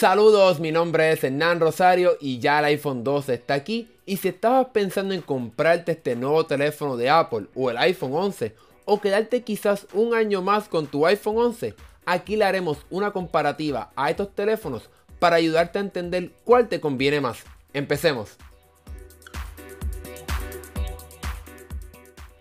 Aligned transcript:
Saludos, 0.00 0.60
mi 0.60 0.72
nombre 0.72 1.12
es 1.12 1.22
Hernán 1.24 1.60
Rosario 1.60 2.16
y 2.22 2.38
ya 2.38 2.60
el 2.60 2.64
iPhone 2.64 3.04
12 3.04 3.34
está 3.34 3.52
aquí. 3.52 3.86
Y 4.06 4.16
si 4.16 4.28
estabas 4.28 4.68
pensando 4.72 5.12
en 5.12 5.20
comprarte 5.20 5.92
este 5.92 6.16
nuevo 6.16 6.46
teléfono 6.46 6.96
de 6.96 7.10
Apple 7.10 7.48
o 7.54 7.68
el 7.68 7.76
iPhone 7.76 8.14
11 8.14 8.54
o 8.86 8.98
quedarte 8.98 9.42
quizás 9.42 9.86
un 9.92 10.14
año 10.14 10.40
más 10.40 10.70
con 10.70 10.86
tu 10.86 11.04
iPhone 11.04 11.36
11, 11.36 11.74
aquí 12.06 12.36
le 12.36 12.46
haremos 12.46 12.78
una 12.88 13.10
comparativa 13.10 13.92
a 13.94 14.08
estos 14.08 14.34
teléfonos 14.34 14.88
para 15.18 15.36
ayudarte 15.36 15.78
a 15.78 15.82
entender 15.82 16.30
cuál 16.44 16.70
te 16.70 16.80
conviene 16.80 17.20
más. 17.20 17.44
Empecemos. 17.74 18.38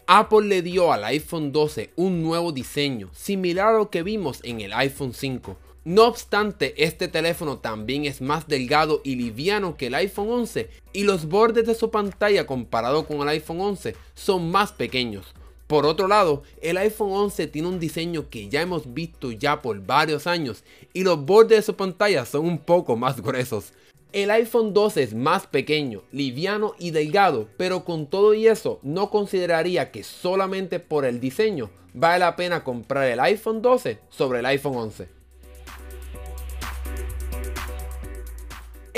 Apple 0.08 0.48
le 0.48 0.62
dio 0.62 0.94
al 0.94 1.04
iPhone 1.04 1.52
12 1.52 1.92
un 1.98 2.24
nuevo 2.24 2.54
diseño, 2.54 3.10
similar 3.14 3.76
a 3.76 3.78
lo 3.80 3.90
que 3.90 4.02
vimos 4.02 4.40
en 4.44 4.62
el 4.62 4.72
iPhone 4.72 5.14
5. 5.14 5.58
No 5.90 6.06
obstante, 6.06 6.76
este 6.78 7.08
teléfono 7.08 7.58
también 7.58 8.06
es 8.06 8.22
más 8.22 8.48
delgado 8.48 9.02
y 9.04 9.16
liviano 9.16 9.76
que 9.76 9.88
el 9.88 9.96
iPhone 9.96 10.30
11 10.30 10.70
y 10.94 11.04
los 11.04 11.28
bordes 11.28 11.66
de 11.66 11.74
su 11.74 11.90
pantalla 11.90 12.46
comparado 12.46 13.08
con 13.08 13.22
el 13.22 13.30
iPhone 13.30 13.60
11 13.60 13.96
son 14.14 14.52
más 14.52 14.72
pequeños. 14.72 15.34
Por 15.66 15.88
otro 15.88 16.08
lado, 16.08 16.44
el 16.62 16.78
iPhone 16.78 17.12
11 17.12 17.48
tiene 17.48 17.70
un 17.70 17.80
diseño 17.80 18.30
que 18.30 18.50
ya 18.50 18.62
hemos 18.62 18.94
visto 18.94 19.32
ya 19.32 19.64
por 19.64 19.84
varios 19.84 20.28
años 20.28 20.64
y 20.94 21.04
los 21.04 21.26
bordes 21.26 21.58
de 21.58 21.64
su 21.64 21.76
pantalla 21.76 22.24
son 22.24 22.46
un 22.46 22.60
poco 22.60 22.96
más 22.96 23.20
gruesos. 23.20 23.74
El 24.14 24.30
iPhone 24.30 24.76
12 24.76 25.02
es 25.02 25.16
más 25.16 25.48
pequeño, 25.48 26.04
liviano 26.12 26.76
y 26.78 26.92
delgado, 26.92 27.48
pero 27.58 27.84
con 27.84 28.06
todo 28.06 28.36
y 28.36 28.46
eso 28.46 28.80
no 28.84 29.10
consideraría 29.10 29.90
que 29.90 30.04
solamente 30.04 30.80
por 30.80 31.04
el 31.04 31.20
diseño 31.20 31.72
vale 31.96 32.20
la 32.20 32.36
pena 32.36 32.64
comprar 32.64 33.08
el 33.08 33.20
iPhone 33.22 33.64
12 33.64 33.98
sobre 34.12 34.42
el 34.42 34.46
iPhone 34.46 34.76
11. 34.76 35.19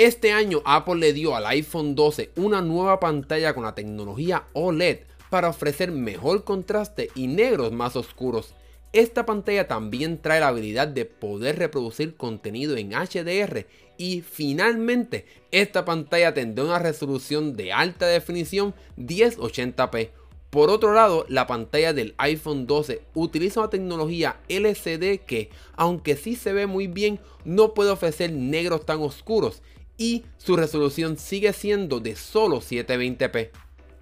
Este 0.04 0.32
año 0.32 0.64
Apple 0.66 0.96
le 0.96 1.14
dio 1.14 1.36
al 1.36 1.46
iPhone 1.46 1.94
12 1.94 2.32
una 2.38 2.64
nueva 2.64 3.00
pantalla 3.00 3.54
con 3.54 3.66
la 3.66 3.76
tecnología 3.76 4.48
OLED 4.54 5.02
para 5.30 5.50
ofrecer 5.50 5.92
mejor 5.92 6.44
contraste 6.44 7.12
y 7.14 7.28
negros 7.28 7.72
más 7.72 7.96
oscuros. 7.96 8.56
Esta 8.94 9.28
pantalla 9.28 9.68
también 9.68 10.20
trae 10.20 10.40
la 10.40 10.48
habilidad 10.48 10.88
de 10.88 11.06
poder 11.06 11.60
reproducir 11.60 12.16
contenido 12.18 12.78
en 12.78 12.94
HDR 12.94 13.68
y 14.00 14.22
finalmente, 14.22 15.28
esta 15.52 15.86
pantalla 15.86 16.34
tendrá 16.34 16.64
una 16.64 16.80
resolución 16.80 17.56
de 17.56 17.72
alta 17.72 18.08
definición 18.08 18.74
1080p. 18.98 20.10
Por 20.50 20.72
otro 20.72 20.96
lado, 20.96 21.28
la 21.30 21.46
pantalla 21.46 21.94
del 21.94 22.16
iPhone 22.18 22.66
12 22.66 23.04
utiliza 23.14 23.60
una 23.60 23.70
tecnología 23.70 24.40
LCD 24.50 25.20
que, 25.28 25.52
aunque 25.76 26.16
sí 26.16 26.36
se 26.36 26.54
ve 26.54 26.66
muy 26.66 26.88
bien, 26.88 27.20
no 27.46 27.76
puede 27.76 27.92
ofrecer 27.92 28.34
negros 28.34 28.84
tan 28.86 29.00
oscuros 29.00 29.62
y 30.02 30.26
su 30.40 30.56
resolución 30.56 31.16
sigue 31.16 31.54
siendo 31.54 32.00
de 32.00 32.16
solo 32.16 32.60
720p. 32.60 33.52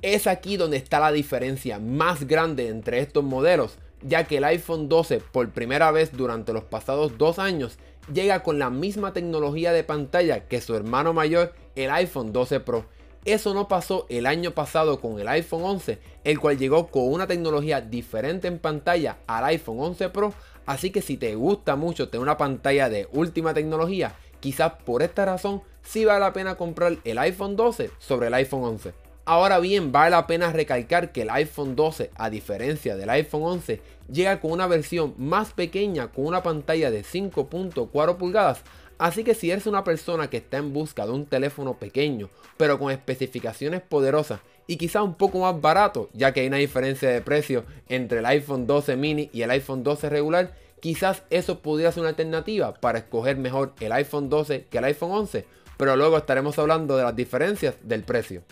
Es 0.01 0.27
aquí 0.27 0.55
donde 0.55 0.77
está 0.77 1.01
la 1.01 1.11
diferencia 1.11 1.77
más 1.77 2.25
grande 2.25 2.69
entre 2.69 2.99
estos 2.99 3.21
modelos, 3.21 3.73
ya 4.01 4.23
que 4.23 4.37
el 4.37 4.45
iPhone 4.45 4.87
12 4.87 5.19
por 5.19 5.49
primera 5.49 5.91
vez 5.91 6.15
durante 6.15 6.53
los 6.53 6.63
pasados 6.63 7.17
dos 7.17 7.37
años 7.37 7.77
llega 8.13 8.43
con 8.43 8.59
la 8.59 8.69
misma 8.69 9.11
tecnología 9.11 9.73
de 9.73 9.83
pantalla 9.83 10.47
que 10.47 10.61
su 10.61 10.73
hermano 10.73 11.11
mayor, 11.11 11.53
el 11.75 11.91
iPhone 11.91 12.31
12 12.31 12.61
Pro. 12.61 12.85
Eso 13.25 13.53
no 13.53 13.67
pasó 13.67 14.05
el 14.07 14.25
año 14.25 14.51
pasado 14.51 15.01
con 15.01 15.19
el 15.19 15.27
iPhone 15.27 15.63
11, 15.65 15.99
el 16.23 16.39
cual 16.39 16.57
llegó 16.57 16.87
con 16.87 17.11
una 17.11 17.27
tecnología 17.27 17.81
diferente 17.81 18.47
en 18.47 18.59
pantalla 18.59 19.17
al 19.27 19.43
iPhone 19.43 19.81
11 19.81 20.07
Pro, 20.11 20.33
así 20.65 20.91
que 20.91 21.01
si 21.01 21.17
te 21.17 21.35
gusta 21.35 21.75
mucho 21.75 22.07
tener 22.07 22.23
una 22.23 22.37
pantalla 22.37 22.87
de 22.87 23.09
última 23.11 23.53
tecnología, 23.53 24.15
quizás 24.39 24.71
por 24.85 25.03
esta 25.03 25.25
razón 25.25 25.61
sí 25.89 26.05
vale 26.05 26.19
la 26.19 26.33
pena 26.33 26.55
comprar 26.55 26.97
el 27.03 27.17
iPhone 27.17 27.55
12 27.55 27.89
sobre 27.97 28.27
el 28.27 28.33
iPhone 28.35 28.63
11. 28.63 28.93
Ahora 29.25 29.59
bien, 29.59 29.91
vale 29.91 30.11
la 30.11 30.27
pena 30.27 30.51
recalcar 30.51 31.11
que 31.11 31.23
el 31.23 31.31
iPhone 31.31 31.75
12, 31.75 32.11
a 32.15 32.29
diferencia 32.29 32.95
del 32.95 33.09
iPhone 33.09 33.41
11, 33.43 33.81
llega 34.11 34.39
con 34.39 34.51
una 34.51 34.67
versión 34.67 35.15
más 35.17 35.51
pequeña 35.51 36.11
con 36.11 36.27
una 36.27 36.43
pantalla 36.43 36.91
de 36.91 37.03
5.4 37.03 38.17
pulgadas. 38.17 38.61
Así 38.99 39.23
que 39.23 39.33
si 39.33 39.49
eres 39.49 39.65
una 39.65 39.83
persona 39.83 40.29
que 40.29 40.37
está 40.37 40.57
en 40.57 40.73
busca 40.73 41.07
de 41.07 41.11
un 41.11 41.25
teléfono 41.25 41.79
pequeño, 41.79 42.29
pero 42.57 42.77
con 42.77 42.91
especificaciones 42.91 43.81
poderosas 43.81 44.41
y 44.67 44.77
quizá 44.77 45.01
un 45.01 45.15
poco 45.15 45.39
más 45.39 45.59
barato, 45.59 46.09
ya 46.13 46.33
que 46.33 46.41
hay 46.41 46.47
una 46.47 46.57
diferencia 46.57 47.09
de 47.09 47.21
precio 47.21 47.65
entre 47.87 48.19
el 48.19 48.25
iPhone 48.27 48.67
12 48.67 48.95
mini 48.95 49.31
y 49.33 49.41
el 49.41 49.49
iPhone 49.49 49.83
12 49.83 50.09
regular, 50.09 50.53
quizás 50.79 51.23
eso 51.29 51.59
pudiera 51.59 51.91
ser 51.91 52.01
una 52.01 52.09
alternativa 52.09 52.75
para 52.75 52.99
escoger 52.99 53.37
mejor 53.37 53.73
el 53.79 53.91
iPhone 53.91 54.29
12 54.29 54.65
que 54.69 54.77
el 54.77 54.83
iPhone 54.85 55.11
11, 55.11 55.45
pero 55.79 55.95
luego 55.95 56.17
estaremos 56.17 56.59
hablando 56.59 56.97
de 56.97 57.03
las 57.03 57.15
diferencias 57.15 57.75
del 57.81 58.03
precio. 58.03 58.43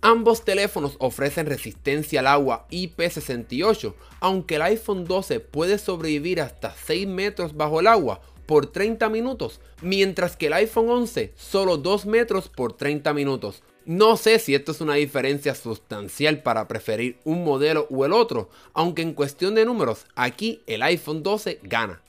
Ambos 0.00 0.44
teléfonos 0.44 0.96
ofrecen 0.98 1.46
resistencia 1.46 2.18
al 2.18 2.26
agua 2.26 2.66
IP68, 2.72 3.94
aunque 4.18 4.56
el 4.56 4.62
iPhone 4.62 5.04
12 5.04 5.38
puede 5.38 5.78
sobrevivir 5.78 6.40
hasta 6.40 6.74
6 6.74 7.06
metros 7.06 7.56
bajo 7.56 7.78
el 7.78 7.86
agua 7.86 8.22
por 8.46 8.66
30 8.66 9.08
minutos, 9.08 9.60
mientras 9.82 10.36
que 10.36 10.48
el 10.48 10.54
iPhone 10.54 10.90
11 10.90 11.32
solo 11.36 11.76
2 11.76 12.06
metros 12.06 12.48
por 12.48 12.72
30 12.72 13.14
minutos. 13.14 13.62
No 13.84 14.16
sé 14.16 14.40
si 14.40 14.56
esto 14.56 14.72
es 14.72 14.80
una 14.80 14.94
diferencia 14.94 15.54
sustancial 15.54 16.42
para 16.42 16.66
preferir 16.66 17.20
un 17.22 17.44
modelo 17.44 17.86
o 17.88 18.04
el 18.04 18.12
otro, 18.12 18.50
aunque 18.72 19.02
en 19.02 19.14
cuestión 19.14 19.54
de 19.54 19.64
números, 19.64 20.06
aquí 20.16 20.62
el 20.66 20.82
iPhone 20.82 21.22
12 21.22 21.60
gana. 21.62 22.02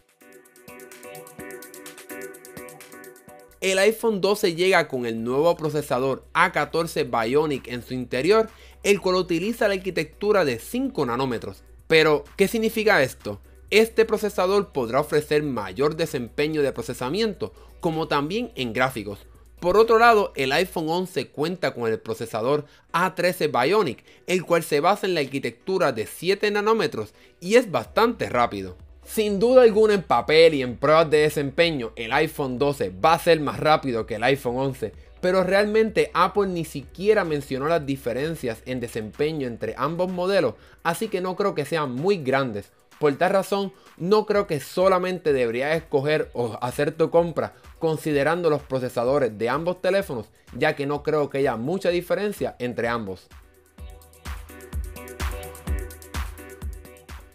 El 3.61 3.77
iPhone 3.77 4.22
12 4.22 4.55
llega 4.55 4.88
con 4.88 5.05
el 5.05 5.23
nuevo 5.23 5.55
procesador 5.55 6.25
A14 6.33 7.05
Bionic 7.05 7.67
en 7.67 7.83
su 7.83 7.94
interior, 7.94 8.49
el 8.81 8.99
cual 8.99 9.17
utiliza 9.17 9.67
la 9.67 9.75
arquitectura 9.75 10.44
de 10.45 10.57
5 10.57 11.05
nanómetros. 11.05 11.63
Pero, 11.85 12.23
¿qué 12.38 12.47
significa 12.47 13.03
esto? 13.03 13.39
Este 13.69 14.03
procesador 14.03 14.71
podrá 14.71 15.00
ofrecer 15.00 15.44
mayor 15.44 15.95
desempeño 15.95 16.63
de 16.63 16.71
procesamiento, 16.71 17.53
como 17.79 18.07
también 18.07 18.51
en 18.55 18.73
gráficos. 18.73 19.27
Por 19.59 19.77
otro 19.77 20.00
lado, 20.00 20.33
el 20.35 20.53
iPhone 20.53 20.89
11 20.89 21.27
cuenta 21.27 21.75
con 21.75 21.88
el 21.88 22.00
procesador 22.00 22.66
A13 22.94 23.51
Bionic, 23.51 24.03
el 24.25 24.44
cual 24.44 24.63
se 24.63 24.79
basa 24.79 25.05
en 25.05 25.13
la 25.13 25.19
arquitectura 25.19 25.91
de 25.91 26.07
7 26.07 26.50
nanómetros 26.50 27.13
y 27.39 27.57
es 27.57 27.69
bastante 27.69 28.27
rápido. 28.27 28.75
Sin 29.03 29.39
duda 29.39 29.63
alguna 29.63 29.95
en 29.95 30.03
papel 30.03 30.53
y 30.53 30.62
en 30.62 30.78
pruebas 30.78 31.09
de 31.09 31.19
desempeño 31.19 31.91
el 31.95 32.13
iPhone 32.13 32.57
12 32.57 32.94
va 33.03 33.13
a 33.13 33.19
ser 33.19 33.39
más 33.41 33.59
rápido 33.59 34.06
que 34.06 34.16
el 34.16 34.23
iPhone 34.23 34.57
11, 34.57 34.94
pero 35.19 35.44
realmente 35.44 36.12
Apple 36.13 36.47
ni 36.47 36.66
siquiera 36.66 37.25
mencionó 37.25 37.67
las 37.67 37.85
diferencias 37.85 38.62
en 38.66 38.79
desempeño 38.79 39.47
entre 39.47 39.75
ambos 39.78 40.12
modelos, 40.12 40.53
así 40.84 41.07
que 41.07 41.19
no 41.19 41.35
creo 41.35 41.56
que 41.56 41.66
sean 41.66 41.94
muy 41.94 42.17
grandes. 42.17 42.72
Por 43.00 43.16
tal 43.16 43.31
razón, 43.31 43.73
no 43.97 44.28
creo 44.28 44.45
que 44.45 44.59
solamente 44.59 45.33
deberías 45.33 45.75
escoger 45.75 46.29
o 46.33 46.57
hacer 46.62 46.91
tu 46.91 47.09
compra 47.09 47.53
considerando 47.79 48.51
los 48.51 48.62
procesadores 48.62 49.35
de 49.38 49.50
ambos 49.50 49.81
teléfonos, 49.81 50.28
ya 50.56 50.75
que 50.75 50.85
no 50.85 51.01
creo 51.01 51.29
que 51.29 51.39
haya 51.39 51.57
mucha 51.57 51.89
diferencia 51.89 52.56
entre 52.59 52.88
ambos. 52.88 53.28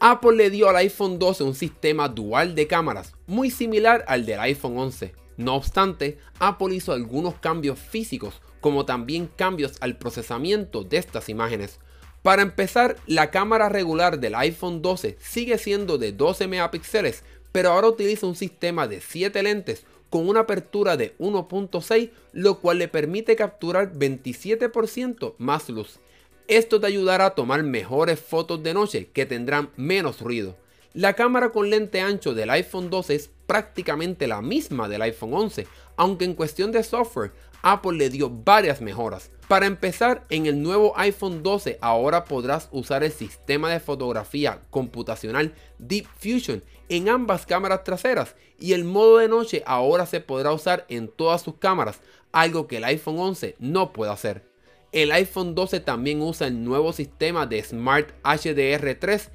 Apple 0.09 0.37
le 0.37 0.51
dio 0.51 0.69
al 0.69 0.77
iPhone 0.77 1.19
12 1.19 1.43
un 1.43 1.57
sistema 1.57 2.09
dual 2.09 2.55
de 2.55 2.69
cámaras, 2.69 3.13
muy 3.27 3.51
similar 3.51 4.05
al 4.07 4.25
del 4.25 4.39
iPhone 4.39 4.79
11. 4.79 5.13
No 5.37 5.57
obstante, 5.57 6.19
Apple 6.39 6.77
hizo 6.77 6.93
algunos 6.93 7.35
cambios 7.41 7.81
físicos, 7.81 8.41
como 8.61 8.87
también 8.87 9.27
cambios 9.27 9.73
al 9.81 9.99
procesamiento 9.99 10.85
de 10.85 10.99
estas 10.99 11.29
imágenes. 11.29 11.81
Para 12.23 12.43
empezar, 12.43 12.97
la 13.09 13.33
cámara 13.33 13.69
regular 13.69 14.21
del 14.21 14.37
iPhone 14.37 14.81
12 14.81 15.17
sigue 15.19 15.59
siendo 15.59 15.99
de 15.99 16.13
12 16.13 16.47
megapíxeles, 16.47 17.25
pero 17.51 17.73
ahora 17.73 17.89
utiliza 17.89 18.29
un 18.29 18.37
sistema 18.37 18.87
de 18.87 19.01
7 19.01 19.43
lentes 19.43 19.87
con 20.09 20.29
una 20.29 20.43
apertura 20.43 20.97
de 20.97 21.19
1.6, 21.19 22.11
lo 22.33 22.61
cual 22.61 22.79
le 22.79 22.87
permite 22.87 23.35
capturar 23.35 23.93
27% 23.93 25.35
más 25.39 25.69
luz. 25.69 25.99
Esto 26.49 26.79
te 26.81 26.87
ayudará 26.87 27.27
a 27.27 27.35
tomar 27.35 27.65
mejores 27.65 28.21
fotos 28.21 28.63
de 28.63 28.73
noche 28.73 29.11
que 29.13 29.27
tendrán 29.27 29.71
menos 29.75 30.21
ruido. 30.21 30.57
La 30.95 31.15
cámara 31.15 31.51
con 31.51 31.71
lente 31.71 32.01
ancho 32.01 32.35
del 32.35 32.51
iPhone 32.51 32.89
12 32.89 33.15
es 33.17 33.31
prácticamente 33.49 34.29
la 34.29 34.41
misma 34.43 34.89
del 34.89 35.03
iPhone 35.03 35.35
11, 35.35 35.67
aunque 35.97 36.25
en 36.25 36.35
cuestión 36.35 36.71
de 36.71 36.85
software 36.85 37.33
Apple 37.63 37.99
le 37.99 38.11
dio 38.11 38.31
varias 38.31 38.81
mejoras. 38.81 39.33
Para 39.49 39.67
empezar, 39.67 40.25
en 40.31 40.47
el 40.47 40.63
nuevo 40.63 40.97
iPhone 40.97 41.43
12 41.43 41.79
ahora 41.81 42.25
podrás 42.25 42.69
usar 42.71 43.03
el 43.03 43.11
sistema 43.11 43.69
de 43.73 43.81
fotografía 43.81 44.61
computacional 44.71 45.53
Deep 45.79 46.07
Fusion 46.17 46.63
en 46.89 47.09
ambas 47.09 47.45
cámaras 47.45 47.83
traseras 47.83 48.37
y 48.61 48.73
el 48.73 48.85
modo 48.85 49.19
de 49.19 49.27
noche 49.27 49.65
ahora 49.67 50.07
se 50.07 50.21
podrá 50.21 50.53
usar 50.53 50.87
en 50.89 51.09
todas 51.09 51.43
sus 51.43 51.57
cámaras, 51.57 52.01
algo 52.31 52.69
que 52.69 52.77
el 52.77 52.85
iPhone 52.85 53.19
11 53.19 53.57
no 53.59 53.93
puede 53.93 54.13
hacer. 54.13 54.56
El 54.93 55.13
iPhone 55.13 55.55
12 55.55 55.81
también 55.81 56.23
usa 56.23 56.47
el 56.47 56.65
nuevo 56.65 56.93
sistema 56.93 57.47
de 57.47 57.63
Smart 57.63 58.11
HDR3, 58.23 59.29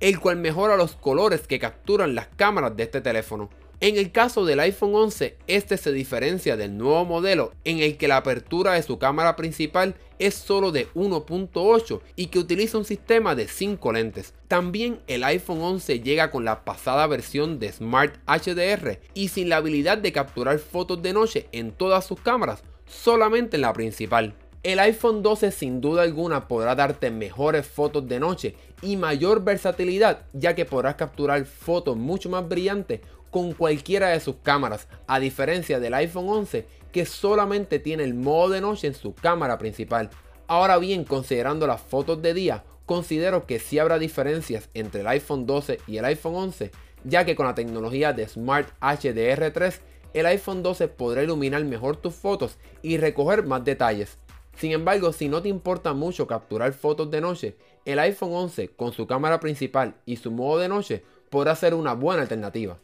el 0.00 0.20
cual 0.20 0.36
mejora 0.36 0.76
los 0.76 0.94
colores 0.94 1.46
que 1.46 1.58
capturan 1.58 2.14
las 2.14 2.28
cámaras 2.36 2.76
de 2.76 2.84
este 2.84 3.00
teléfono. 3.00 3.48
En 3.80 3.96
el 3.96 4.10
caso 4.10 4.44
del 4.44 4.58
iPhone 4.58 4.94
11, 4.94 5.36
este 5.46 5.76
se 5.76 5.92
diferencia 5.92 6.56
del 6.56 6.76
nuevo 6.76 7.04
modelo 7.04 7.52
en 7.64 7.78
el 7.78 7.96
que 7.96 8.08
la 8.08 8.16
apertura 8.16 8.72
de 8.72 8.82
su 8.82 8.98
cámara 8.98 9.36
principal 9.36 9.94
es 10.18 10.34
solo 10.34 10.72
de 10.72 10.88
1.8 10.94 12.00
y 12.16 12.26
que 12.26 12.40
utiliza 12.40 12.76
un 12.76 12.84
sistema 12.84 13.36
de 13.36 13.46
5 13.46 13.92
lentes. 13.92 14.34
También 14.48 15.00
el 15.06 15.22
iPhone 15.22 15.62
11 15.62 16.00
llega 16.00 16.32
con 16.32 16.44
la 16.44 16.64
pasada 16.64 17.06
versión 17.06 17.60
de 17.60 17.70
Smart 17.70 18.16
HDR 18.26 18.98
y 19.14 19.28
sin 19.28 19.48
la 19.48 19.58
habilidad 19.58 19.98
de 19.98 20.10
capturar 20.10 20.58
fotos 20.58 21.00
de 21.00 21.12
noche 21.12 21.46
en 21.52 21.70
todas 21.70 22.04
sus 22.04 22.20
cámaras, 22.20 22.64
solamente 22.84 23.58
en 23.58 23.62
la 23.62 23.72
principal. 23.72 24.34
El 24.64 24.80
iPhone 24.80 25.22
12 25.22 25.52
sin 25.52 25.80
duda 25.80 26.02
alguna 26.02 26.48
podrá 26.48 26.74
darte 26.74 27.12
mejores 27.12 27.64
fotos 27.64 28.08
de 28.08 28.18
noche 28.18 28.56
y 28.82 28.96
mayor 28.96 29.44
versatilidad 29.44 30.22
ya 30.32 30.56
que 30.56 30.64
podrás 30.64 30.96
capturar 30.96 31.44
fotos 31.44 31.96
mucho 31.96 32.28
más 32.28 32.48
brillantes 32.48 33.00
con 33.30 33.52
cualquiera 33.52 34.08
de 34.08 34.18
sus 34.18 34.36
cámaras, 34.42 34.88
a 35.06 35.20
diferencia 35.20 35.78
del 35.78 35.94
iPhone 35.94 36.28
11 36.28 36.66
que 36.90 37.06
solamente 37.06 37.78
tiene 37.78 38.02
el 38.02 38.14
modo 38.14 38.48
de 38.48 38.60
noche 38.60 38.88
en 38.88 38.94
su 38.94 39.14
cámara 39.14 39.58
principal. 39.58 40.10
Ahora 40.48 40.78
bien, 40.78 41.04
considerando 41.04 41.68
las 41.68 41.80
fotos 41.80 42.20
de 42.20 42.34
día, 42.34 42.64
considero 42.84 43.46
que 43.46 43.60
sí 43.60 43.78
habrá 43.78 44.00
diferencias 44.00 44.70
entre 44.74 45.02
el 45.02 45.06
iPhone 45.06 45.46
12 45.46 45.78
y 45.86 45.98
el 45.98 46.04
iPhone 46.06 46.34
11, 46.34 46.72
ya 47.04 47.24
que 47.24 47.36
con 47.36 47.46
la 47.46 47.54
tecnología 47.54 48.12
de 48.12 48.26
Smart 48.26 48.68
HDR3, 48.80 49.78
el 50.14 50.26
iPhone 50.26 50.64
12 50.64 50.88
podrá 50.88 51.22
iluminar 51.22 51.64
mejor 51.64 51.96
tus 51.96 52.14
fotos 52.14 52.56
y 52.82 52.96
recoger 52.96 53.46
más 53.46 53.64
detalles. 53.64 54.18
Sin 54.58 54.72
embargo, 54.72 55.12
si 55.12 55.28
no 55.28 55.40
te 55.40 55.48
importa 55.48 55.92
mucho 55.92 56.26
capturar 56.26 56.72
fotos 56.72 57.10
de 57.12 57.20
noche, 57.20 57.54
el 57.84 58.00
iPhone 58.00 58.32
11 58.32 58.70
con 58.70 58.92
su 58.92 59.06
cámara 59.06 59.38
principal 59.38 59.94
y 60.04 60.16
su 60.16 60.32
modo 60.32 60.58
de 60.58 60.68
noche 60.68 61.04
podrá 61.30 61.54
ser 61.54 61.74
una 61.74 61.94
buena 61.94 62.22
alternativa. 62.22 62.78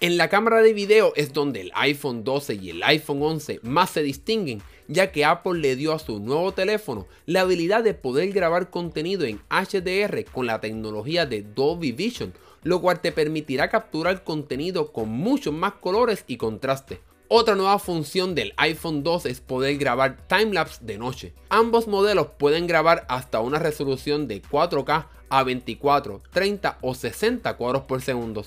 En 0.00 0.16
la 0.16 0.28
cámara 0.28 0.62
de 0.62 0.72
video 0.72 1.12
es 1.16 1.34
donde 1.34 1.60
el 1.60 1.72
iPhone 1.74 2.24
12 2.24 2.54
y 2.54 2.70
el 2.70 2.82
iPhone 2.82 3.22
11 3.22 3.60
más 3.62 3.90
se 3.90 4.02
distinguen, 4.02 4.62
ya 4.88 5.12
que 5.12 5.26
Apple 5.26 5.58
le 5.58 5.76
dio 5.76 5.92
a 5.92 5.98
su 5.98 6.18
nuevo 6.18 6.52
teléfono 6.52 7.06
la 7.26 7.42
habilidad 7.42 7.84
de 7.84 7.92
poder 7.92 8.30
grabar 8.32 8.70
contenido 8.70 9.26
en 9.26 9.40
HDR 9.50 10.24
con 10.32 10.46
la 10.46 10.60
tecnología 10.60 11.26
de 11.26 11.42
Dolby 11.42 11.92
Vision, 11.92 12.32
lo 12.62 12.80
cual 12.80 13.00
te 13.00 13.12
permitirá 13.12 13.68
capturar 13.68 14.24
contenido 14.24 14.92
con 14.92 15.10
muchos 15.10 15.52
más 15.52 15.74
colores 15.74 16.24
y 16.26 16.38
contraste. 16.38 17.00
Otra 17.28 17.56
nueva 17.56 17.80
función 17.80 18.36
del 18.36 18.54
iPhone 18.56 19.02
12 19.02 19.28
es 19.28 19.40
poder 19.40 19.76
grabar 19.78 20.16
timelapse 20.28 20.78
de 20.84 20.96
noche. 20.96 21.34
Ambos 21.48 21.88
modelos 21.88 22.28
pueden 22.38 22.68
grabar 22.68 23.04
hasta 23.08 23.40
una 23.40 23.58
resolución 23.58 24.28
de 24.28 24.40
4K 24.40 25.06
a 25.28 25.42
24, 25.42 26.22
30 26.30 26.78
o 26.82 26.94
60 26.94 27.56
cuadros 27.56 27.82
por 27.82 28.00
segundo 28.00 28.44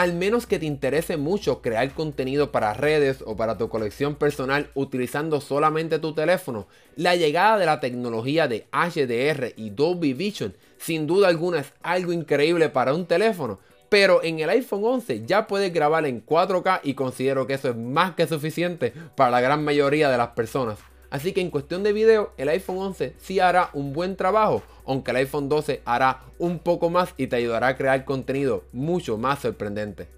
al 0.00 0.14
menos 0.14 0.46
que 0.46 0.58
te 0.58 0.64
interese 0.64 1.18
mucho 1.18 1.60
crear 1.60 1.92
contenido 1.92 2.50
para 2.52 2.72
redes 2.72 3.22
o 3.26 3.36
para 3.36 3.58
tu 3.58 3.68
colección 3.68 4.14
personal 4.14 4.70
utilizando 4.74 5.42
solamente 5.42 5.98
tu 5.98 6.14
teléfono, 6.14 6.68
la 6.96 7.16
llegada 7.16 7.58
de 7.58 7.66
la 7.66 7.80
tecnología 7.80 8.48
de 8.48 8.66
HDR 8.72 9.52
y 9.56 9.68
Dolby 9.68 10.14
Vision 10.14 10.56
sin 10.78 11.06
duda 11.06 11.28
alguna 11.28 11.60
es 11.60 11.72
algo 11.82 12.14
increíble 12.14 12.70
para 12.70 12.94
un 12.94 13.04
teléfono, 13.04 13.58
pero 13.90 14.22
en 14.22 14.38
el 14.40 14.48
iPhone 14.48 14.84
11 14.84 15.26
ya 15.26 15.46
puedes 15.46 15.70
grabar 15.74 16.06
en 16.06 16.24
4K 16.24 16.80
y 16.84 16.94
considero 16.94 17.46
que 17.46 17.54
eso 17.54 17.68
es 17.68 17.76
más 17.76 18.14
que 18.14 18.26
suficiente 18.26 18.94
para 19.16 19.30
la 19.30 19.42
gran 19.42 19.62
mayoría 19.62 20.08
de 20.08 20.16
las 20.16 20.28
personas. 20.28 20.78
Así 21.10 21.32
que 21.32 21.40
en 21.40 21.50
cuestión 21.50 21.82
de 21.82 21.92
video, 21.92 22.32
el 22.36 22.48
iPhone 22.48 22.78
11 22.78 23.16
sí 23.18 23.40
hará 23.40 23.70
un 23.72 23.92
buen 23.92 24.14
trabajo, 24.14 24.62
aunque 24.86 25.10
el 25.10 25.18
iPhone 25.18 25.48
12 25.48 25.82
hará 25.84 26.22
un 26.38 26.60
poco 26.60 26.88
más 26.88 27.14
y 27.16 27.26
te 27.26 27.36
ayudará 27.36 27.66
a 27.66 27.76
crear 27.76 28.04
contenido 28.04 28.64
mucho 28.72 29.18
más 29.18 29.40
sorprendente. 29.40 30.08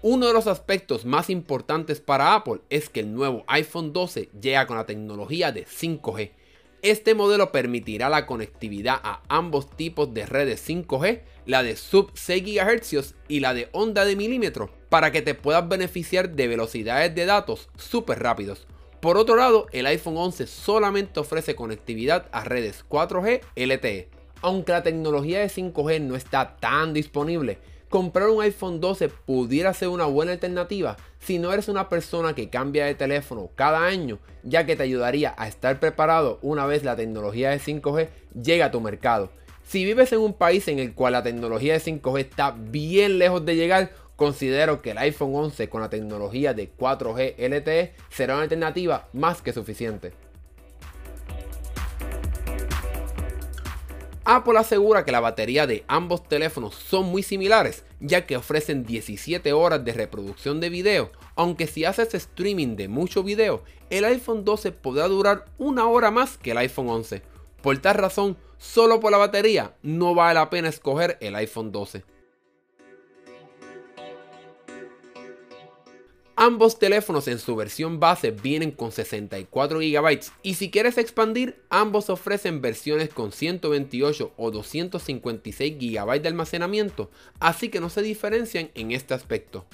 Uno 0.00 0.28
de 0.28 0.32
los 0.32 0.46
aspectos 0.46 1.04
más 1.04 1.28
importantes 1.28 2.00
para 2.00 2.34
Apple 2.34 2.60
es 2.70 2.88
que 2.88 3.00
el 3.00 3.12
nuevo 3.12 3.44
iPhone 3.48 3.92
12 3.92 4.30
llega 4.40 4.66
con 4.66 4.78
la 4.78 4.86
tecnología 4.86 5.52
de 5.52 5.66
5G. 5.66 6.37
Este 6.82 7.16
modelo 7.16 7.50
permitirá 7.50 8.08
la 8.08 8.24
conectividad 8.24 9.00
a 9.02 9.20
ambos 9.28 9.68
tipos 9.68 10.14
de 10.14 10.26
redes 10.26 10.64
5G, 10.68 11.22
la 11.44 11.64
de 11.64 11.74
sub 11.74 12.12
6 12.14 12.44
GHz 12.44 13.14
y 13.26 13.40
la 13.40 13.52
de 13.52 13.68
onda 13.72 14.04
de 14.04 14.14
milímetro, 14.14 14.70
para 14.88 15.10
que 15.10 15.20
te 15.20 15.34
puedas 15.34 15.68
beneficiar 15.68 16.30
de 16.30 16.46
velocidades 16.46 17.12
de 17.16 17.26
datos 17.26 17.68
súper 17.76 18.20
rápidos. 18.20 18.68
Por 19.00 19.16
otro 19.16 19.34
lado, 19.34 19.66
el 19.72 19.86
iPhone 19.86 20.16
11 20.16 20.46
solamente 20.46 21.18
ofrece 21.18 21.56
conectividad 21.56 22.28
a 22.30 22.44
redes 22.44 22.84
4G 22.88 23.40
LTE. 23.56 24.08
Aunque 24.40 24.70
la 24.70 24.84
tecnología 24.84 25.40
de 25.40 25.48
5G 25.48 26.00
no 26.00 26.14
está 26.14 26.58
tan 26.58 26.94
disponible, 26.94 27.58
comprar 27.88 28.28
un 28.28 28.42
iPhone 28.42 28.80
12 28.80 29.08
pudiera 29.08 29.72
ser 29.74 29.88
una 29.88 30.06
buena 30.06 30.32
alternativa 30.32 30.96
si 31.18 31.38
no 31.38 31.52
eres 31.52 31.68
una 31.68 31.88
persona 31.88 32.34
que 32.34 32.50
cambia 32.50 32.86
de 32.86 32.94
teléfono 32.94 33.50
cada 33.54 33.84
año, 33.84 34.18
ya 34.42 34.66
que 34.66 34.76
te 34.76 34.82
ayudaría 34.82 35.34
a 35.36 35.48
estar 35.48 35.80
preparado 35.80 36.38
una 36.42 36.66
vez 36.66 36.84
la 36.84 36.96
tecnología 36.96 37.50
de 37.50 37.60
5G 37.60 38.08
llegue 38.40 38.62
a 38.62 38.70
tu 38.70 38.80
mercado. 38.80 39.30
Si 39.66 39.84
vives 39.84 40.12
en 40.12 40.20
un 40.20 40.34
país 40.34 40.68
en 40.68 40.78
el 40.78 40.94
cual 40.94 41.12
la 41.12 41.22
tecnología 41.22 41.74
de 41.74 41.80
5G 41.80 42.20
está 42.20 42.52
bien 42.52 43.18
lejos 43.18 43.44
de 43.44 43.56
llegar, 43.56 43.90
Considero 44.18 44.82
que 44.82 44.90
el 44.90 44.98
iPhone 44.98 45.32
11 45.32 45.68
con 45.68 45.80
la 45.80 45.90
tecnología 45.90 46.52
de 46.52 46.72
4G 46.76 47.36
LTE 47.38 47.92
será 48.10 48.34
una 48.34 48.42
alternativa 48.42 49.06
más 49.12 49.42
que 49.42 49.52
suficiente. 49.52 50.12
Apple 54.30 54.58
asegura 54.58 55.06
que 55.06 55.10
la 55.10 55.20
batería 55.20 55.66
de 55.66 55.84
ambos 55.88 56.28
teléfonos 56.28 56.74
son 56.74 57.06
muy 57.06 57.22
similares, 57.22 57.86
ya 57.98 58.26
que 58.26 58.36
ofrecen 58.36 58.84
17 58.84 59.54
horas 59.54 59.82
de 59.82 59.94
reproducción 59.94 60.60
de 60.60 60.68
video, 60.68 61.10
aunque 61.34 61.66
si 61.66 61.86
haces 61.86 62.12
streaming 62.12 62.76
de 62.76 62.88
mucho 62.88 63.22
video, 63.22 63.62
el 63.88 64.04
iPhone 64.04 64.44
12 64.44 64.72
podrá 64.72 65.08
durar 65.08 65.46
una 65.56 65.86
hora 65.86 66.10
más 66.10 66.36
que 66.36 66.50
el 66.50 66.58
iPhone 66.58 66.90
11. 66.90 67.22
Por 67.62 67.78
tal 67.78 67.94
razón, 67.94 68.36
solo 68.58 69.00
por 69.00 69.12
la 69.12 69.16
batería 69.16 69.74
no 69.82 70.14
vale 70.14 70.34
la 70.34 70.50
pena 70.50 70.68
escoger 70.68 71.16
el 71.22 71.34
iPhone 71.34 71.72
12. 71.72 72.04
Ambos 76.40 76.78
teléfonos 76.78 77.26
en 77.26 77.40
su 77.40 77.56
versión 77.56 77.98
base 77.98 78.30
vienen 78.30 78.70
con 78.70 78.92
64 78.92 79.80
GB 79.80 80.20
y 80.44 80.54
si 80.54 80.70
quieres 80.70 80.96
expandir, 80.96 81.60
ambos 81.68 82.10
ofrecen 82.10 82.60
versiones 82.60 83.08
con 83.08 83.32
128 83.32 84.34
o 84.36 84.50
256 84.52 85.76
GB 85.76 86.22
de 86.22 86.28
almacenamiento, 86.28 87.10
así 87.40 87.70
que 87.70 87.80
no 87.80 87.90
se 87.90 88.02
diferencian 88.02 88.70
en 88.76 88.92
este 88.92 89.14
aspecto. 89.14 89.66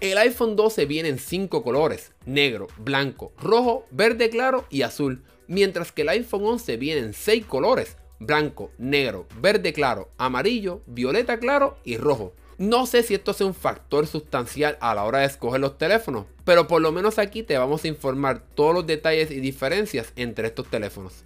El 0.00 0.18
iPhone 0.18 0.56
12 0.56 0.86
viene 0.86 1.10
en 1.10 1.20
5 1.20 1.62
colores, 1.62 2.10
negro, 2.26 2.66
blanco, 2.78 3.32
rojo, 3.40 3.86
verde 3.92 4.30
claro 4.30 4.66
y 4.68 4.82
azul, 4.82 5.22
mientras 5.46 5.92
que 5.92 6.02
el 6.02 6.08
iPhone 6.08 6.44
11 6.44 6.76
viene 6.78 7.02
en 7.02 7.14
6 7.14 7.46
colores, 7.46 7.98
blanco, 8.18 8.72
negro, 8.78 9.28
verde 9.40 9.72
claro, 9.72 10.10
amarillo, 10.18 10.82
violeta 10.86 11.38
claro 11.38 11.78
y 11.84 11.98
rojo. 11.98 12.32
No 12.56 12.86
sé 12.86 13.02
si 13.02 13.14
esto 13.14 13.32
sea 13.32 13.48
un 13.48 13.54
factor 13.54 14.06
sustancial 14.06 14.78
a 14.80 14.94
la 14.94 15.02
hora 15.04 15.18
de 15.20 15.26
escoger 15.26 15.60
los 15.60 15.76
teléfonos, 15.76 16.26
pero 16.44 16.68
por 16.68 16.80
lo 16.80 16.92
menos 16.92 17.18
aquí 17.18 17.42
te 17.42 17.58
vamos 17.58 17.82
a 17.82 17.88
informar 17.88 18.44
todos 18.54 18.72
los 18.74 18.86
detalles 18.86 19.32
y 19.32 19.40
diferencias 19.40 20.12
entre 20.14 20.46
estos 20.46 20.68
teléfonos. 20.68 21.24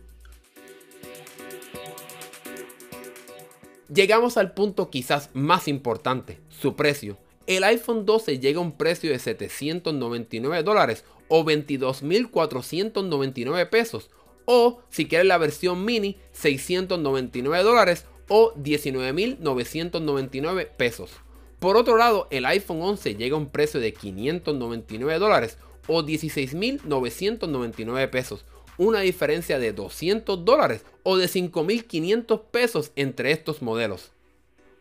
Llegamos 3.93 4.37
al 4.37 4.53
punto 4.53 4.91
quizás 4.91 5.31
más 5.35 5.67
importante, 5.69 6.39
su 6.49 6.77
precio. 6.77 7.19
El 7.47 7.65
iPhone 7.65 8.07
12 8.07 8.39
llega 8.39 8.59
a 8.59 8.63
un 8.63 8.73
precio 8.73 9.11
de 9.11 9.19
799 9.19 10.63
dólares 10.63 11.05
o 11.29 11.45
22.499 11.45 13.71
pesos. 13.71 14.11
O 14.45 14.83
si 14.91 15.07
quieres 15.07 15.27
la 15.27 15.39
versión 15.39 15.85
mini, 15.85 16.17
699 16.33 17.65
dólares 17.65 18.05
o 18.29 18.55
19.999 18.55 20.69
pesos. 20.77 21.11
Por 21.59 21.77
otro 21.77 21.97
lado, 21.97 22.29
el 22.31 22.47
iPhone 22.47 22.81
11 22.83 23.17
llega 23.17 23.35
a 23.35 23.39
un 23.39 23.49
precio 23.49 23.81
de 23.81 23.93
599 23.93 25.19
dólares 25.19 25.59
o 25.89 26.03
16.999 26.03 28.11
pesos, 28.11 28.45
una 28.77 29.01
diferencia 29.01 29.59
de 29.59 29.73
200 29.73 30.45
dólares 30.45 30.85
o 31.03 31.17
de 31.17 31.27
5.500 31.27 32.43
pesos 32.51 32.93
entre 32.95 33.33
estos 33.33 33.63
modelos. 33.63 34.13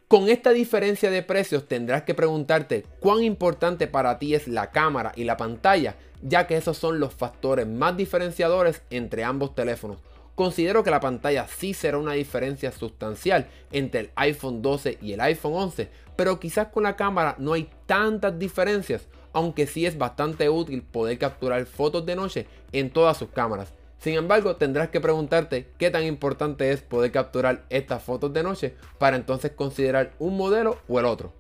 Con 0.08 0.30
esta 0.30 0.51
diferencia 0.51 1.10
de 1.10 1.24
precios 1.24 1.68
tendrás 1.68 2.04
que 2.04 2.13
preguntarte 2.13 2.86
cuán 3.00 3.24
importante 3.24 3.88
para 3.88 4.20
ti 4.20 4.36
es 4.36 4.48
la 4.48 4.72
cámara 4.72 5.12
y 5.16 5.24
la 5.25 5.36
pantalla, 5.36 5.98
ya 6.22 6.48
que 6.48 6.56
esos 6.56 6.77
son 6.77 7.00
los 7.00 7.13
factores 7.13 7.68
más 7.68 7.98
diferenciadores 7.98 8.84
entre 8.89 9.25
ambos 9.25 9.54
teléfonos. 9.54 9.98
Considero 10.38 10.84
que 10.84 10.91
la 10.91 11.00
pantalla 11.00 11.48
sí 11.48 11.74
será 11.74 11.98
una 11.98 12.13
diferencia 12.13 12.72
sustancial 12.72 13.48
entre 13.72 14.01
el 14.01 14.12
iPhone 14.17 14.62
12 14.62 15.00
y 15.01 15.13
el 15.13 15.22
iPhone 15.22 15.53
11, 15.56 15.89
pero 16.15 16.39
quizás 16.39 16.67
con 16.67 16.84
la 16.84 16.96
cámara 16.96 17.34
no 17.39 17.53
hay 17.53 17.72
tantas 17.88 18.38
diferencias, 18.38 19.08
aunque 19.34 19.65
sí 19.65 19.88
es 19.88 19.98
bastante 19.98 20.48
útil 20.48 20.84
poder 20.84 21.17
capturar 21.17 21.65
fotos 21.65 22.06
de 22.06 22.15
noche 22.15 22.46
en 22.72 22.91
todas 22.91 23.17
sus 23.17 23.29
cámaras. 23.29 23.74
Sin 23.98 24.13
embargo, 24.13 24.58
tendrás 24.58 24.89
que 24.89 25.01
preguntarte 25.01 25.72
qué 25.79 25.89
tan 25.89 26.03
importante 26.03 26.70
es 26.70 26.84
poder 26.84 27.12
capturar 27.12 27.65
estas 27.72 28.03
fotos 28.03 28.32
de 28.32 28.44
noche 28.44 28.75
para 29.00 29.15
entonces 29.15 29.53
considerar 29.53 30.13
un 30.20 30.38
modelo 30.38 30.77
o 30.88 31.00
el 31.00 31.06
otro. 31.06 31.34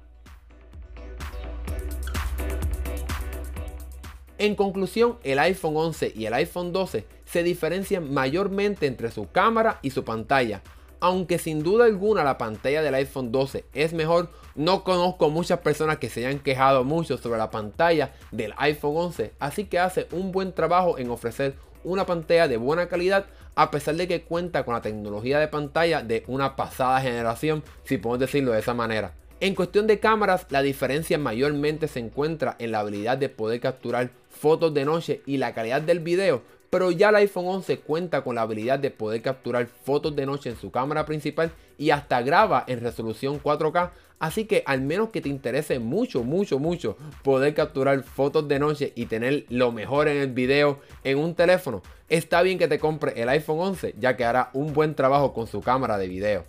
En 4.39 4.55
conclusión, 4.55 5.19
el 5.23 5.37
iPhone 5.37 5.77
11 5.77 6.13
y 6.15 6.25
el 6.25 6.33
iPhone 6.33 6.73
12 6.73 7.16
se 7.27 7.43
diferencian 7.43 8.13
mayormente 8.13 8.87
entre 8.87 9.11
su 9.11 9.29
cámara 9.29 9.79
y 9.81 9.91
su 9.91 10.03
pantalla. 10.03 10.61
Aunque 10.99 11.37
sin 11.37 11.61
duda 11.61 11.85
alguna 11.85 12.23
la 12.23 12.39
pantalla 12.39 12.81
del 12.81 12.95
iPhone 12.95 13.31
12 13.31 13.65
es 13.73 13.93
mejor, 13.93 14.29
no 14.55 14.83
conozco 14.83 15.29
muchas 15.29 15.59
personas 15.59 15.97
que 15.97 16.09
se 16.09 16.25
hayan 16.25 16.39
quejado 16.39 16.83
mucho 16.83 17.17
sobre 17.17 17.37
la 17.37 17.51
pantalla 17.51 18.13
del 18.31 18.53
iPhone 18.57 18.93
11, 18.95 19.33
así 19.37 19.65
que 19.65 19.77
hace 19.77 20.07
un 20.11 20.31
buen 20.31 20.53
trabajo 20.53 20.97
en 20.97 21.11
ofrecer 21.11 21.55
una 21.83 22.05
pantalla 22.05 22.47
de 22.47 22.57
buena 22.57 22.87
calidad 22.87 23.27
a 23.55 23.71
pesar 23.71 23.95
de 23.95 24.07
que 24.07 24.21
cuenta 24.21 24.63
con 24.63 24.75
la 24.75 24.81
tecnología 24.81 25.39
de 25.39 25.47
pantalla 25.47 26.01
de 26.01 26.23
una 26.27 26.55
pasada 26.55 27.01
generación, 27.01 27.63
si 27.83 27.97
podemos 27.97 28.19
decirlo 28.19 28.51
de 28.51 28.59
esa 28.59 28.75
manera. 28.75 29.13
En 29.39 29.55
cuestión 29.55 29.85
de 29.85 29.99
cámaras, 29.99 30.47
la 30.49 30.61
diferencia 30.63 31.17
mayormente 31.17 31.87
se 31.87 31.99
encuentra 31.99 32.55
en 32.59 32.71
la 32.71 32.79
habilidad 32.79 33.17
de 33.17 33.29
poder 33.29 33.59
capturar 33.59 34.09
fotos 34.29 34.73
de 34.73 34.85
noche 34.85 35.21
y 35.25 35.37
la 35.37 35.53
calidad 35.53 35.81
del 35.81 35.99
video, 35.99 36.41
pero 36.69 36.91
ya 36.91 37.09
el 37.09 37.15
iPhone 37.15 37.47
11 37.47 37.79
cuenta 37.79 38.23
con 38.23 38.35
la 38.35 38.41
habilidad 38.41 38.79
de 38.79 38.91
poder 38.91 39.21
capturar 39.21 39.67
fotos 39.67 40.15
de 40.15 40.25
noche 40.25 40.49
en 40.49 40.57
su 40.57 40.71
cámara 40.71 41.05
principal 41.05 41.51
y 41.77 41.91
hasta 41.91 42.21
graba 42.21 42.63
en 42.67 42.81
resolución 42.81 43.41
4K, 43.41 43.91
así 44.19 44.45
que 44.45 44.63
al 44.65 44.81
menos 44.81 45.09
que 45.09 45.21
te 45.21 45.29
interese 45.29 45.79
mucho, 45.79 46.23
mucho, 46.23 46.59
mucho 46.59 46.97
poder 47.23 47.53
capturar 47.53 48.03
fotos 48.03 48.47
de 48.47 48.59
noche 48.59 48.93
y 48.95 49.05
tener 49.05 49.45
lo 49.49 49.71
mejor 49.71 50.07
en 50.07 50.17
el 50.17 50.31
video 50.33 50.79
en 51.03 51.19
un 51.19 51.35
teléfono, 51.35 51.81
está 52.09 52.41
bien 52.41 52.57
que 52.57 52.67
te 52.67 52.79
compre 52.79 53.13
el 53.21 53.29
iPhone 53.29 53.59
11 53.59 53.95
ya 53.99 54.17
que 54.17 54.25
hará 54.25 54.49
un 54.53 54.73
buen 54.73 54.95
trabajo 54.95 55.33
con 55.33 55.47
su 55.47 55.61
cámara 55.61 55.97
de 55.97 56.07
video. 56.07 56.45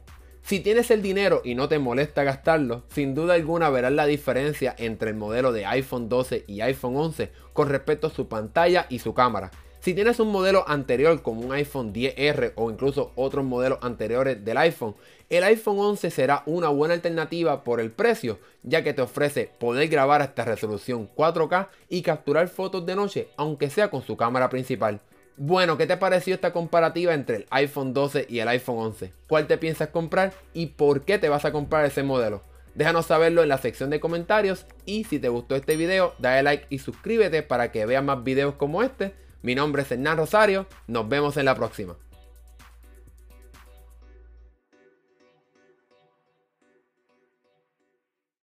Si 0.48 0.60
tienes 0.60 0.90
el 0.90 1.02
dinero 1.02 1.42
y 1.44 1.54
no 1.54 1.68
te 1.68 1.78
molesta 1.78 2.24
gastarlo, 2.24 2.82
sin 2.88 3.14
duda 3.14 3.34
alguna 3.34 3.68
verás 3.68 3.92
la 3.92 4.06
diferencia 4.06 4.74
entre 4.78 5.10
el 5.10 5.16
modelo 5.16 5.52
de 5.52 5.66
iPhone 5.66 6.08
12 6.08 6.44
y 6.46 6.62
iPhone 6.62 6.96
11 6.96 7.30
con 7.52 7.68
respecto 7.68 8.06
a 8.06 8.10
su 8.10 8.28
pantalla 8.28 8.86
y 8.88 9.00
su 9.00 9.12
cámara. 9.12 9.50
Si 9.80 9.94
tienes 9.94 10.18
un 10.18 10.32
modelo 10.32 10.64
anterior 10.68 11.22
como 11.22 11.40
un 11.40 11.52
iPhone 11.52 11.92
10R 11.92 12.52
o 12.56 12.68
incluso 12.68 13.12
otros 13.14 13.44
modelos 13.44 13.78
anteriores 13.80 14.44
del 14.44 14.56
iPhone, 14.56 14.96
el 15.30 15.44
iPhone 15.44 15.78
11 15.78 16.10
será 16.10 16.42
una 16.46 16.68
buena 16.68 16.94
alternativa 16.94 17.62
por 17.62 17.80
el 17.80 17.92
precio, 17.92 18.40
ya 18.64 18.82
que 18.82 18.92
te 18.92 19.02
ofrece 19.02 19.50
poder 19.60 19.88
grabar 19.88 20.20
hasta 20.20 20.44
resolución 20.44 21.08
4K 21.14 21.68
y 21.88 22.02
capturar 22.02 22.48
fotos 22.48 22.84
de 22.86 22.96
noche, 22.96 23.28
aunque 23.36 23.70
sea 23.70 23.88
con 23.88 24.02
su 24.02 24.16
cámara 24.16 24.50
principal. 24.50 25.00
Bueno, 25.36 25.78
¿qué 25.78 25.86
te 25.86 25.96
pareció 25.96 26.34
esta 26.34 26.52
comparativa 26.52 27.14
entre 27.14 27.36
el 27.36 27.46
iPhone 27.50 27.94
12 27.94 28.26
y 28.28 28.40
el 28.40 28.48
iPhone 28.48 28.78
11? 28.78 29.12
¿Cuál 29.28 29.46
te 29.46 29.58
piensas 29.58 29.90
comprar 29.90 30.32
y 30.54 30.66
por 30.66 31.02
qué 31.02 31.20
te 31.20 31.28
vas 31.28 31.44
a 31.44 31.52
comprar 31.52 31.84
ese 31.84 32.02
modelo? 32.02 32.42
Déjanos 32.74 33.06
saberlo 33.06 33.44
en 33.44 33.48
la 33.48 33.58
sección 33.58 33.90
de 33.90 34.00
comentarios 34.00 34.66
y 34.84 35.04
si 35.04 35.20
te 35.20 35.28
gustó 35.28 35.54
este 35.54 35.76
video, 35.76 36.14
dale 36.18 36.42
like 36.42 36.66
y 36.68 36.80
suscríbete 36.80 37.44
para 37.44 37.70
que 37.70 37.86
veas 37.86 38.02
más 38.02 38.24
videos 38.24 38.54
como 38.54 38.82
este. 38.82 39.27
Mi 39.40 39.54
nombre 39.54 39.82
es 39.82 39.92
Hernán 39.92 40.16
Rosario, 40.16 40.66
nos 40.88 41.08
vemos 41.08 41.36
en 41.36 41.44
la 41.44 41.54
próxima. 41.54 41.94